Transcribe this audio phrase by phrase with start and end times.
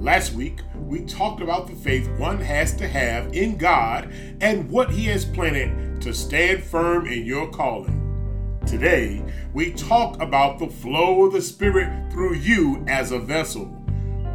[0.00, 4.92] Last week, we talked about the faith one has to have in God and what
[4.92, 8.60] He has planted to stand firm in your calling.
[8.64, 13.64] Today, we talk about the flow of the Spirit through you as a vessel.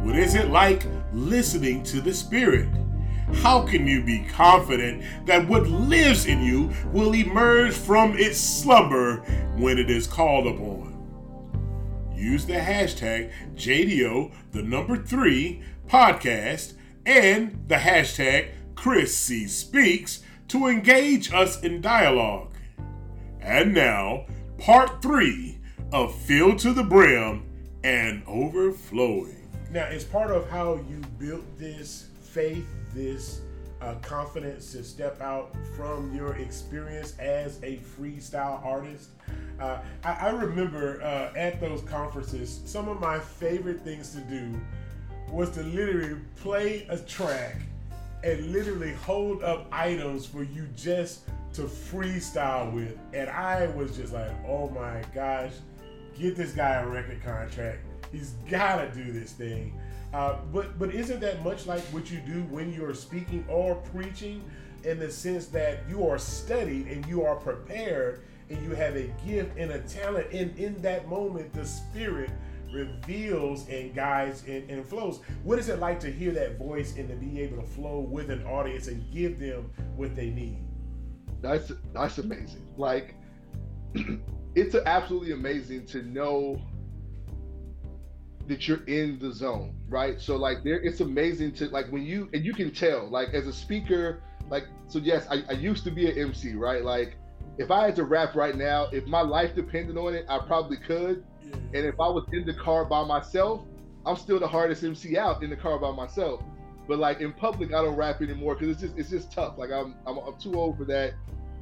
[0.02, 2.68] What is it like listening to the Spirit?
[3.36, 9.20] How can you be confident that what lives in you will emerge from its slumber
[9.56, 10.73] when it is called upon?
[12.14, 16.74] Use the hashtag JDO, the number three podcast,
[17.06, 22.54] and the hashtag Chris C Speaks to engage us in dialogue.
[23.40, 24.26] And now,
[24.58, 25.58] part three
[25.92, 27.44] of Filled to the Brim
[27.82, 29.50] and Overflowing.
[29.70, 33.40] Now, it's part of how you built this faith, this
[33.84, 39.10] uh, confidence to step out from your experience as a freestyle artist.
[39.60, 44.58] Uh, I, I, remember uh, at those conferences, some of my favorite things to do
[45.30, 47.56] was to literally play a track
[48.24, 52.96] and literally hold up items for you just to freestyle with.
[53.12, 55.52] And I was just like, oh my gosh,
[56.18, 57.78] get this guy a record contract.
[58.10, 59.78] He's got to do this thing.
[60.14, 64.40] Uh, but but isn't that much like what you do when you're speaking or preaching,
[64.84, 69.08] in the sense that you are studied and you are prepared and you have a
[69.26, 72.30] gift and a talent, and in that moment, the Spirit
[72.72, 75.20] reveals and guides and, and flows.
[75.42, 78.30] What is it like to hear that voice and to be able to flow with
[78.30, 80.58] an audience and give them what they need?
[81.40, 82.68] That's that's amazing.
[82.76, 83.16] Like
[84.54, 86.60] it's absolutely amazing to know
[88.46, 90.20] that you're in the zone, right?
[90.20, 93.46] So like there, it's amazing to like when you and you can tell like as
[93.46, 96.84] a speaker, like so yes, I, I used to be an MC, right?
[96.84, 97.16] Like
[97.58, 100.76] if I had to rap right now, if my life depended on it, I probably
[100.76, 101.24] could.
[101.42, 101.56] Yeah.
[101.74, 103.62] And if I was in the car by myself,
[104.06, 106.42] I'm still the hardest MC out in the car by myself.
[106.86, 109.56] But like in public, I don't rap anymore because it's just it's just tough.
[109.56, 111.14] Like I'm, I'm I'm too old for that,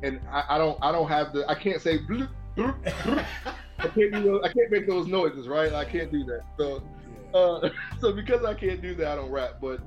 [0.03, 1.99] and I, I don't I don't have the I can't say.
[1.99, 3.55] Bloop, bloop, bloop.
[3.83, 5.73] I can't do those, I can't make those noises, right?
[5.73, 6.43] I can't do that.
[6.57, 6.83] So,
[7.35, 7.69] uh,
[8.01, 9.59] so because I can't do that, I don't rap.
[9.61, 9.81] But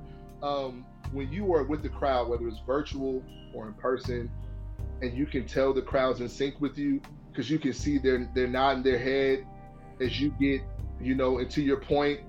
[0.44, 3.24] um, when you are with the crowd, whether it's virtual
[3.54, 4.30] or in person,
[5.02, 7.02] and you can tell the crowd's in sync with you
[7.32, 9.46] because you can see they're they're nodding their head
[10.02, 10.62] as you get
[11.02, 12.20] you know into your point,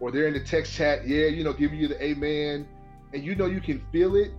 [0.00, 2.68] or they're in the text chat, yeah, you know, giving you the amen,
[3.12, 4.30] and you know you can feel it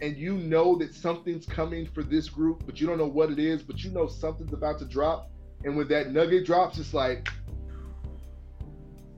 [0.00, 3.38] and you know that something's coming for this group, but you don't know what it
[3.38, 5.30] is, but you know something's about to drop.
[5.64, 7.28] And when that nugget drops, it's like,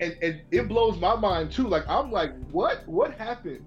[0.00, 1.66] and and it blows my mind too.
[1.66, 2.86] Like I'm like, what?
[2.86, 3.64] What happened?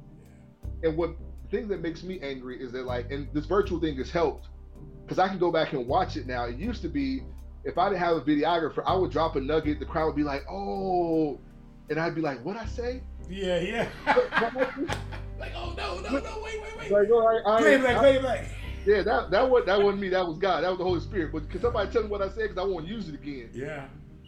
[0.83, 1.15] And what
[1.51, 4.47] thing that makes me angry is that like, and this virtual thing has helped
[5.03, 6.45] because I can go back and watch it now.
[6.45, 7.23] It used to be
[7.63, 10.23] if I didn't have a videographer, I would drop a nugget, the crowd would be
[10.23, 11.39] like, oh,
[11.89, 13.01] and I'd be like, what I say?
[13.29, 13.89] Yeah, yeah.
[15.39, 16.91] like, oh no, no, no, wait, wait, wait.
[16.91, 18.47] Like, oh, I, I, play it back, play it back.
[18.85, 20.09] Yeah, that that was that wasn't me.
[20.09, 20.63] That was God.
[20.63, 21.31] That was the Holy Spirit.
[21.31, 22.49] But can somebody tell me what I said?
[22.49, 23.49] Because I won't use it again.
[23.53, 23.85] Yeah.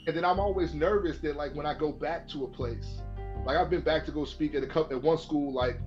[0.08, 3.02] And then I'm always nervous that like when I go back to a place,
[3.46, 5.54] like I've been back to go speak at a couple at one school.
[5.54, 5.80] Like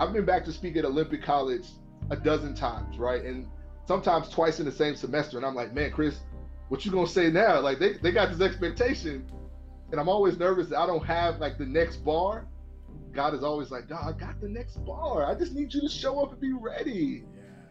[0.00, 1.66] I've been back to speak at Olympic College
[2.10, 3.22] a dozen times, right?
[3.24, 3.46] And
[3.86, 5.36] sometimes twice in the same semester.
[5.36, 6.20] And I'm like, man, Chris,
[6.68, 7.60] what you gonna say now?
[7.60, 9.30] Like they they got this expectation,
[9.90, 12.46] and I'm always nervous that I don't have like the next bar.
[13.12, 15.26] God is always like, dog, I got the next bar.
[15.26, 17.24] I just need you to show up and be ready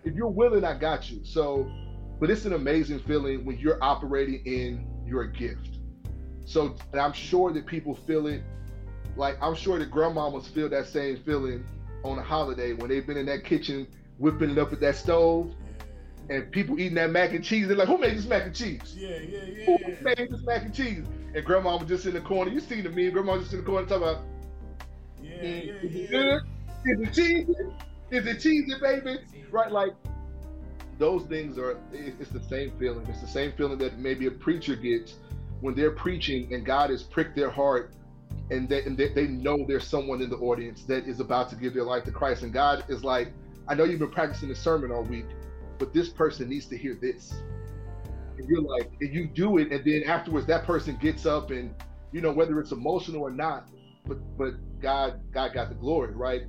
[0.04, 1.24] if you're willing, I got you.
[1.24, 1.70] So,
[2.20, 5.80] but it's an amazing feeling when you're operating in your gift.
[6.46, 8.44] So, and I'm sure that people feel it.
[9.16, 11.66] Like I'm sure that grandmamas feel that same feeling
[12.04, 15.54] on a holiday when they've been in that kitchen whipping it up at that stove,
[16.30, 17.68] and people eating that mac and cheese.
[17.68, 18.96] They're like, "Who made this mac and cheese?
[18.96, 19.66] Yeah, yeah, yeah.
[19.66, 22.52] Who made this mac and cheese?" And grandma was just in the corner.
[22.52, 23.12] You seen the meme?
[23.12, 24.24] Grandma was just in the corner talking about.
[25.22, 26.42] Yeah, yeah, good?
[26.86, 27.48] Is it cheesy?
[28.12, 29.20] Is it cheesy, baby?
[29.52, 29.72] Right?
[29.72, 29.94] Like
[31.00, 31.78] those things are.
[31.94, 33.06] It's the same feeling.
[33.08, 35.16] It's the same feeling that maybe a preacher gets
[35.62, 37.94] when they're preaching and God has pricked their heart
[38.50, 41.56] and they, and they, they know there's someone in the audience that is about to
[41.56, 42.44] give their life to Christ.
[42.44, 43.32] And God is like,
[43.68, 45.26] I know you've been practicing the sermon all week,
[45.80, 47.34] but this person needs to hear this.
[48.38, 51.74] And you're like, and you do it, and then afterwards that person gets up and
[52.12, 53.70] you know whether it's emotional or not,
[54.06, 56.42] but but God God got the glory, right?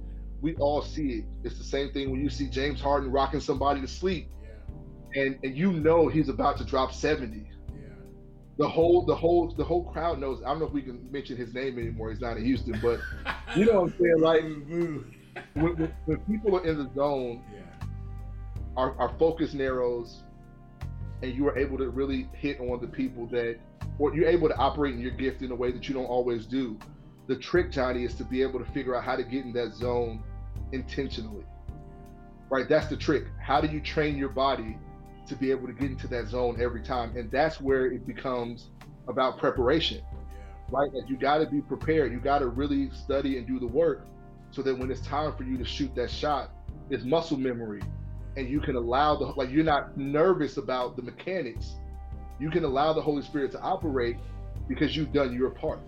[0.42, 1.24] We all see it.
[1.44, 5.22] It's the same thing when you see James Harden rocking somebody to sleep, yeah.
[5.22, 7.48] and and you know he's about to drop seventy.
[7.68, 7.94] Yeah.
[8.58, 10.42] The whole the whole the whole crowd knows.
[10.42, 12.10] I don't know if we can mention his name anymore.
[12.10, 12.98] He's not in Houston, but
[13.56, 14.20] you know what I'm saying.
[14.20, 14.42] Like
[15.54, 17.86] when, when, when, people are in the zone, yeah.
[18.76, 20.24] our our focus narrows,
[21.22, 23.58] and you are able to really hit on the people that,
[24.00, 26.46] or you're able to operate in your gift in a way that you don't always
[26.46, 26.76] do
[27.28, 29.72] The trick, Johnny, is to be able to figure out how to get in that
[29.74, 30.24] zone
[30.72, 31.44] intentionally.
[32.50, 32.68] Right?
[32.68, 33.24] That's the trick.
[33.40, 34.76] How do you train your body
[35.26, 37.16] to be able to get into that zone every time?
[37.16, 38.70] And that's where it becomes
[39.08, 40.02] about preparation.
[40.70, 40.92] Right?
[40.92, 42.12] That you got to be prepared.
[42.12, 44.06] You got to really study and do the work
[44.50, 46.50] so that when it's time for you to shoot that shot,
[46.90, 47.82] it's muscle memory
[48.36, 51.74] and you can allow the like you're not nervous about the mechanics
[52.38, 54.16] you can allow the holy spirit to operate
[54.68, 55.80] because you've done your part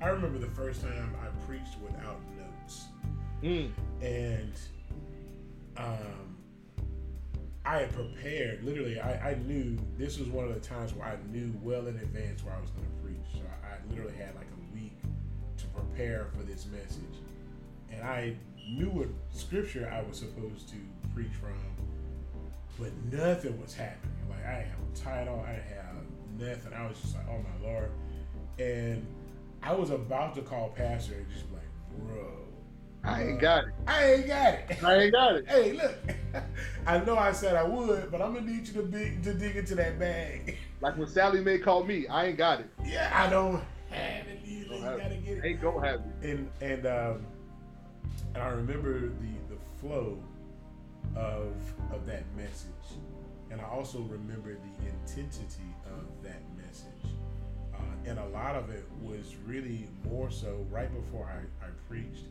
[0.00, 2.20] i remember the first time i preached without
[3.44, 3.70] mm.
[4.00, 4.52] and
[5.76, 6.36] um,
[7.64, 11.16] i had prepared literally I, I knew this was one of the times where i
[11.30, 14.34] knew well in advance where i was going to preach so I, I literally had
[14.34, 14.96] like a week
[15.58, 17.20] to prepare for this message
[17.92, 18.34] and i
[18.66, 20.76] knew what scripture i was supposed to
[21.14, 21.52] preach from,
[22.78, 24.16] but nothing was happening.
[24.28, 25.96] Like I have a title, I didn't have
[26.38, 26.72] nothing.
[26.72, 27.90] I was just like, oh my lord.
[28.58, 29.06] And
[29.62, 31.62] I was about to call pastor and just like,
[32.08, 32.43] bro.
[33.04, 33.74] I ain't got it.
[33.86, 34.84] I ain't got it.
[34.84, 35.48] I ain't got it.
[35.48, 35.94] hey, look.
[36.86, 39.56] I know I said I would, but I'm gonna need you to be to dig
[39.56, 40.56] into that bag.
[40.80, 42.66] Like when Sallie Mae called me, I ain't got it.
[42.84, 44.74] Yeah, I don't have it either.
[44.74, 45.44] You gotta get it.
[45.44, 46.30] Ain't gonna have it.
[46.30, 47.26] And and um
[48.34, 50.18] and I remember the the flow
[51.16, 51.52] of
[51.92, 52.98] of that message,
[53.50, 57.12] and I also remember the intensity of that message.
[57.74, 62.26] Uh, and a lot of it was really more so right before I, I preached.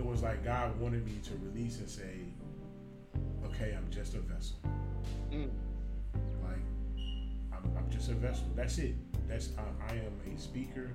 [0.00, 2.20] It was like God wanted me to release and say,
[3.44, 4.56] "Okay, I'm just a vessel.
[5.30, 5.50] Mm.
[6.42, 6.64] Like
[7.52, 8.46] I'm, I'm, just a vessel.
[8.56, 8.94] That's it.
[9.28, 10.88] That's I am a speaker.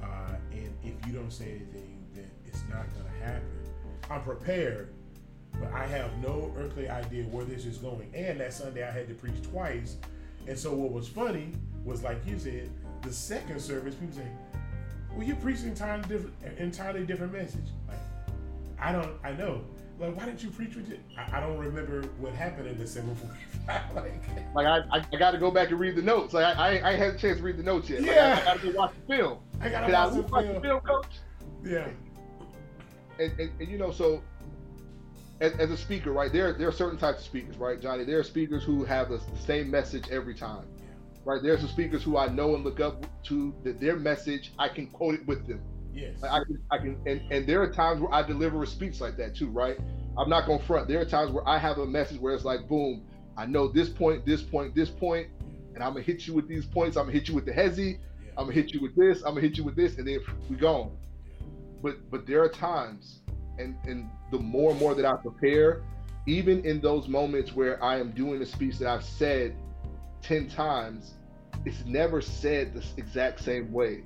[0.00, 3.48] Uh, and if you don't say anything, then it's not going to happen.
[4.08, 4.94] I'm prepared,
[5.58, 8.12] but I have no earthly idea where this is going.
[8.14, 9.96] And that Sunday I had to preach twice.
[10.46, 11.50] And so what was funny
[11.84, 12.70] was like you said,
[13.02, 14.28] the second service, people say,
[15.16, 17.66] Well, you're preaching entirely different entirely different message.
[17.88, 17.98] Like,
[18.84, 19.62] I don't I know.
[19.98, 21.00] Like, why didn't you preach with it?
[21.16, 23.14] I, I don't remember what happened in December
[23.66, 23.94] 45.
[23.94, 26.34] like, like I, I, I got to go back and read the notes.
[26.34, 28.02] Like, I, I, I had a chance to read the notes yet.
[28.02, 28.34] Yeah.
[28.34, 29.38] Like, I, I got to go watch the film.
[29.60, 31.06] I got to watch, the, watch the film, coach.
[31.64, 31.88] Yeah.
[33.18, 34.22] And, and, and, you know, so
[35.40, 36.32] as, as, a speaker, right?
[36.32, 38.04] There, there are certain types of speakers, right, Johnny?
[38.04, 40.66] There are speakers who have the, the same message every time,
[41.24, 41.40] right?
[41.40, 44.88] There's some speakers who I know and look up to that their message, I can
[44.88, 45.62] quote it with them.
[45.94, 46.20] Yes.
[46.20, 49.00] Like I can, I can, and, and there are times where I deliver a speech
[49.00, 49.78] like that too, right?
[50.18, 50.88] I'm not gonna front.
[50.88, 53.06] There are times where I have a message where it's like, boom,
[53.36, 55.28] I know this point, this point, this point,
[55.74, 56.96] and I'm gonna hit you with these points.
[56.96, 57.98] I'm gonna hit you with the hezzy.
[58.36, 59.22] I'm gonna hit you with this.
[59.22, 60.18] I'm gonna hit you with this, and then
[60.48, 60.96] we gone.
[61.82, 63.20] But but there are times,
[63.58, 65.82] and and the more and more that I prepare,
[66.26, 69.54] even in those moments where I am doing a speech that I've said
[70.22, 71.14] 10 times,
[71.64, 74.02] it's never said the exact same way.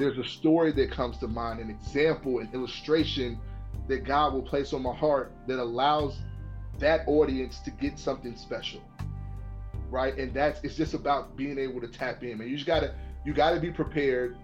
[0.00, 3.38] There's a story that comes to mind, an example, an illustration
[3.86, 6.18] that God will place on my heart that allows
[6.78, 8.80] that audience to get something special.
[9.90, 10.16] Right.
[10.16, 12.94] And that's it's just about being able to tap in, And You just gotta
[13.26, 14.38] you gotta be prepared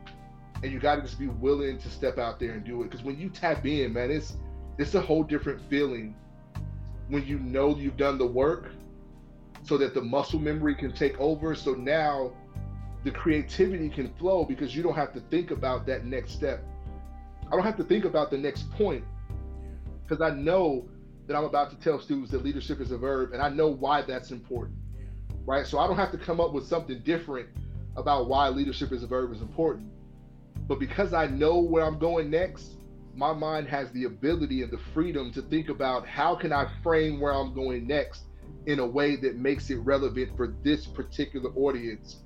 [0.63, 2.91] and you gotta just be willing to step out there and do it.
[2.91, 4.37] Because when you tap in, man, it's
[4.77, 6.15] it's a whole different feeling
[7.09, 8.73] when you know you've done the work
[9.63, 11.55] so that the muscle memory can take over.
[11.55, 12.35] So now
[13.07, 16.65] the creativity can flow because you don't have to think about that next step.
[17.47, 19.05] I don't have to think about the next point
[20.03, 20.89] because I know
[21.29, 24.03] that I'm about to tell students that leadership is a verb and I know why
[24.03, 24.77] that's important.
[25.45, 25.65] Right.
[25.65, 27.49] So I don't have to come up with something different
[27.97, 29.89] about why leadership is a verb is important.
[30.67, 32.73] But because I know where I'm going next,
[33.15, 37.21] my mind has the ability and the freedom to think about how can I frame
[37.21, 38.25] where I'm going next
[38.67, 42.25] in a way that makes it relevant for this particular audience.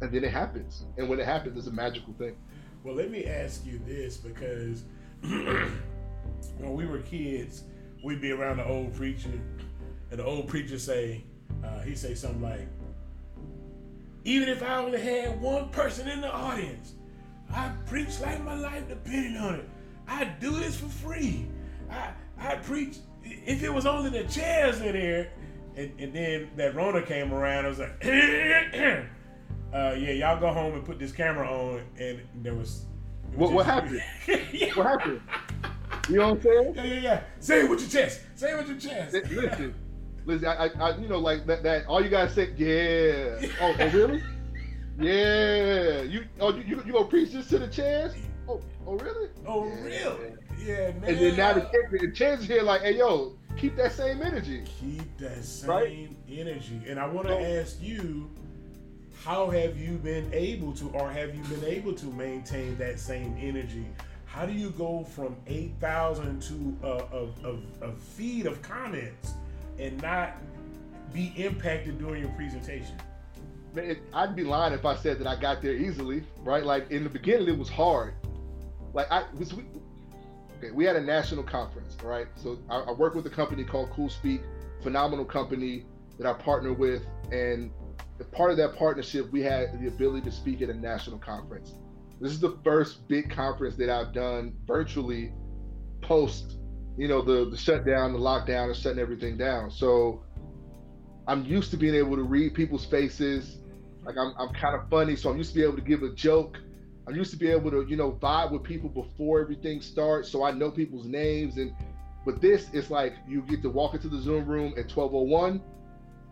[0.00, 0.84] And then it happens.
[0.96, 2.36] And when it happens, it's a magical thing.
[2.82, 4.84] Well, let me ask you this because
[5.22, 7.64] when we were kids,
[8.02, 9.28] we'd be around the old preacher,
[10.10, 11.24] and the old preacher say,
[11.62, 12.66] uh, he say something like,
[14.24, 16.94] even if I only had one person in the audience,
[17.52, 19.68] I preach like my life depended on it.
[20.06, 21.46] I do this for free.
[21.90, 22.96] I I preach.
[23.22, 25.30] If it was only the chairs in here,
[25.76, 28.02] and, and then that Rona came around, I was like,
[29.72, 32.86] uh, yeah, y'all go home and put this camera on, and there was.
[33.34, 34.02] What, what happened?
[34.52, 34.74] yeah.
[34.74, 35.20] What happened?
[36.08, 36.74] You know what I'm saying?
[36.74, 37.22] Yeah, yeah, yeah.
[37.38, 38.20] Say it with your chest.
[38.34, 39.14] Say it with your chest.
[39.30, 39.74] Listen,
[40.24, 40.48] listen.
[40.48, 41.62] I, I, you know, like that.
[41.62, 43.48] That all you guys say, yeah.
[43.60, 44.22] Oh, oh really?
[44.98, 46.02] Yeah.
[46.02, 48.14] You, oh, you, you, you gonna preach this to the chairs?
[48.48, 49.28] Oh, oh really?
[49.46, 49.84] Oh, yeah.
[49.84, 50.32] really?
[50.58, 51.04] Yeah, man.
[51.04, 54.64] And then now the, the chance here, like, hey, yo, keep that same energy.
[54.80, 56.10] Keep that same right?
[56.30, 56.82] energy.
[56.86, 58.30] And I want to ask you,
[59.24, 63.36] how have you been able to, or have you been able to maintain that same
[63.38, 63.86] energy?
[64.24, 69.34] How do you go from 8,000 to a, a, a, feed of comments
[69.78, 70.36] and not
[71.12, 72.96] be impacted during your presentation?
[73.74, 76.64] Man, I'd be lying if I said that I got there easily, right?
[76.64, 78.14] Like in the beginning, it was hard.
[78.94, 79.64] Like I was, we,
[80.58, 82.26] okay, we had a national conference, right?
[82.36, 84.40] So I, I work with a company called CoolSpeak,
[84.82, 85.84] phenomenal company
[86.18, 87.70] that I partner with, and
[88.24, 91.74] part of that partnership, we had the ability to speak at a national conference.
[92.20, 95.32] This is the first big conference that I've done virtually
[96.02, 96.58] post,
[96.98, 99.70] you know, the, the shutdown, the lockdown, and shutting everything down.
[99.70, 100.22] So
[101.26, 103.58] I'm used to being able to read people's faces.
[104.04, 106.10] Like I'm, I'm kind of funny, so I'm used to be able to give a
[106.10, 106.58] joke.
[107.08, 110.44] I'm used to be able to, you know, vibe with people before everything starts, so
[110.44, 111.56] I know people's names.
[111.56, 111.72] And
[112.26, 115.62] but this, it's like you get to walk into the Zoom room at 12:01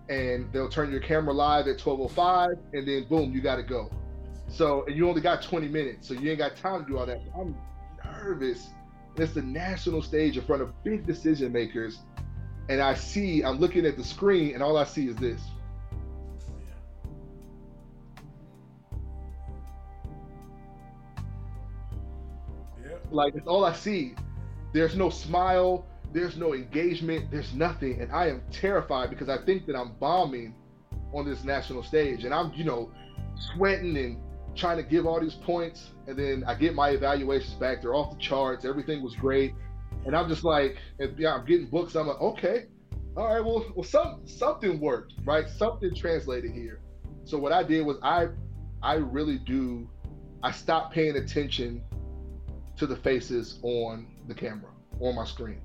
[0.09, 3.91] and they'll turn your camera live at 12:05, and then boom, you got to go.
[4.49, 7.07] So and you only got 20 minutes, so you ain't got time to do all
[7.07, 7.21] that.
[7.39, 7.55] I'm
[8.05, 8.69] nervous.
[9.17, 11.99] It's the national stage in front of big decision makers,
[12.69, 15.41] and I see I'm looking at the screen, and all I see is this.
[23.11, 24.15] Like it's all I see.
[24.73, 28.01] There's no smile there's no engagement, there's nothing.
[28.01, 30.55] And I am terrified because I think that I'm bombing
[31.13, 32.91] on this national stage and I'm, you know,
[33.37, 34.19] sweating and
[34.55, 35.91] trying to give all these points.
[36.07, 37.83] And then I get my evaluations back.
[37.83, 38.65] They're off the charts.
[38.65, 39.55] Everything was great.
[40.07, 40.77] And I'm just like,
[41.17, 41.95] yeah, I'm getting books.
[41.95, 42.67] I'm like, okay,
[43.17, 45.49] all right, well, well, some something worked, right?
[45.49, 46.81] Something translated here.
[47.25, 48.29] So what I did was I
[48.83, 49.91] I really do
[50.43, 51.83] I stopped paying attention
[52.77, 55.61] to the faces on the camera, on my screen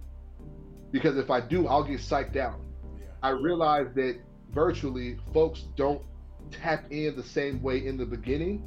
[0.94, 2.62] because if I do, I'll get psyched out.
[2.98, 3.08] Yeah.
[3.22, 4.20] I realize that
[4.52, 6.04] virtually folks don't
[6.52, 8.64] tap in the same way in the beginning,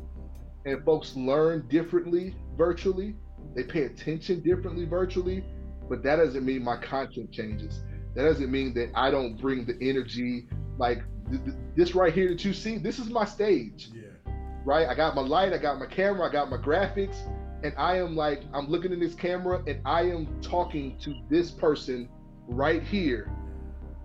[0.66, 3.14] and folks learn differently virtually.
[3.54, 5.44] They pay attention differently virtually,
[5.88, 7.80] but that doesn't mean my content changes.
[8.16, 12.30] That doesn't mean that I don't bring the energy like th- th- this right here
[12.30, 12.76] that you see.
[12.78, 13.90] This is my stage.
[13.94, 14.32] Yeah.
[14.64, 14.88] Right?
[14.88, 17.16] I got my light, I got my camera, I got my graphics,
[17.62, 21.52] and I am like, I'm looking in this camera and I am talking to this
[21.52, 22.08] person
[22.46, 23.30] right here.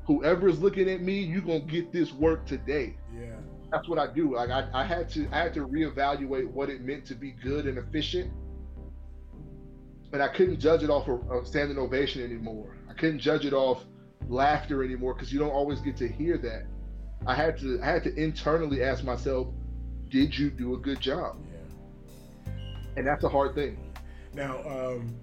[0.06, 2.96] Whoever is looking at me, you're gonna get this work today.
[3.16, 3.36] Yeah.
[3.72, 4.36] That's what I do.
[4.36, 7.66] Like I, I had to I had to reevaluate what it meant to be good
[7.66, 8.32] and efficient.
[10.14, 12.76] And I couldn't judge it off of, of standing ovation anymore.
[12.90, 13.86] I couldn't judge it off
[14.28, 16.66] laughter anymore because you don't always get to hear that.
[17.26, 19.48] I had to I had to internally ask myself,
[20.10, 21.38] did you do a good job?
[21.50, 22.52] Yeah.
[22.98, 23.78] And that's a hard thing.
[24.34, 25.16] Now, um,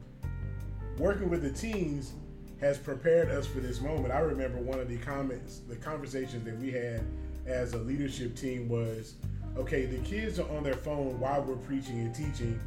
[0.98, 2.14] working with the teens,
[2.60, 4.12] has prepared us for this moment.
[4.12, 7.04] I remember one of the comments, the conversations that we had
[7.46, 9.14] as a leadership team was,
[9.56, 12.58] okay, the kids are on their phone while we're preaching and teaching.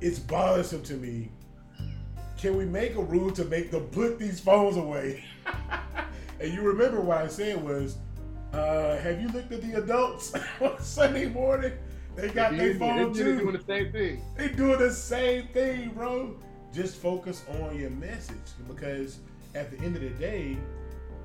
[0.00, 1.30] It's bothersome to me.
[2.36, 5.24] Can we make a rule to make them put these phones away?
[6.40, 7.96] and you remember what I said was,
[8.52, 11.72] uh, have you looked at the adults on Sunday morning?
[12.16, 13.24] They got their phone too.
[13.24, 14.22] They're doing the same thing.
[14.36, 16.36] They doing the same thing, bro
[16.74, 18.36] just focus on your message
[18.68, 19.18] because
[19.54, 20.56] at the end of the day,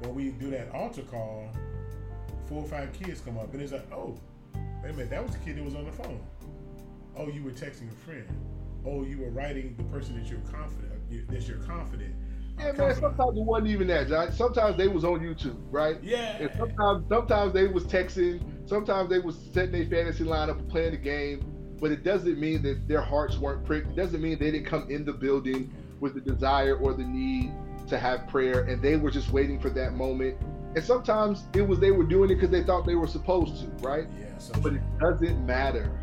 [0.01, 1.49] when we do that altar call,
[2.47, 4.17] four or five kids come up and it's like, oh,
[4.83, 6.21] wait a minute, that was the kid that was on the phone.
[7.17, 8.27] Oh, you were texting a friend.
[8.85, 10.89] Oh, you were writing the person that you're confident
[11.29, 12.13] that you're confident.
[12.57, 12.95] Yeah, man.
[12.95, 14.31] Sometimes it wasn't even that, John.
[14.31, 15.97] Sometimes they was on YouTube, right?
[16.03, 16.37] Yeah.
[16.37, 18.41] And sometimes, sometimes they was texting.
[18.67, 21.48] Sometimes they was setting their fantasy lineup and playing the game
[21.79, 23.89] but it doesn't mean that their hearts weren't pricked.
[23.91, 27.51] It doesn't mean they didn't come in the building with the desire or the need
[27.87, 30.37] to have prayer and they were just waiting for that moment.
[30.75, 33.65] And sometimes it was they were doing it because they thought they were supposed to,
[33.87, 34.07] right?
[34.19, 34.37] Yeah.
[34.37, 35.99] So but it doesn't matter.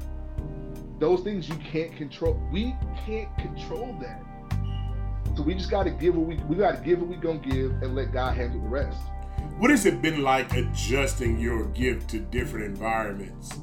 [0.98, 2.40] Those things you can't control.
[2.50, 4.22] We can't control that.
[5.36, 7.38] So we just got to give what we we got to give what we gonna
[7.38, 8.98] give and let God handle the rest.
[9.58, 13.58] What has it been like adjusting your gift to different environments?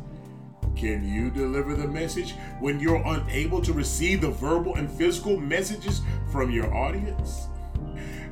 [0.76, 6.02] Can you deliver the message when you're unable to receive the verbal and physical messages
[6.32, 7.48] from your audience?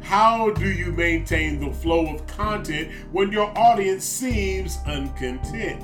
[0.01, 5.81] How do you maintain the flow of content when your audience seems uncontent?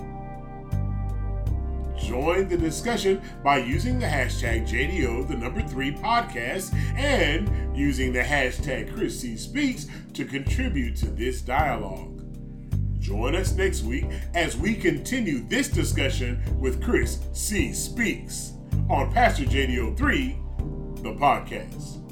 [1.99, 8.21] Join the discussion by using the hashtag JDO, the number three podcast, and using the
[8.21, 9.35] hashtag Chris C.
[9.35, 12.16] Speaks to contribute to this dialogue.
[13.07, 17.71] Join us next week as we continue this discussion with Chris C.
[17.71, 18.51] Speaks
[18.89, 22.06] on Pastor JDO3, the podcast.